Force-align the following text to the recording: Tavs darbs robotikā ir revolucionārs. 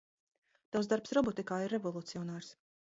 Tavs 0.77 0.89
darbs 0.95 1.15
robotikā 1.19 1.61
ir 1.67 1.77
revolucionārs. 1.77 2.55